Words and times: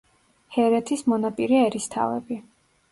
ჰერეთის 0.55 1.05
მონაპირე 1.13 1.61
ერისთავები. 1.69 2.45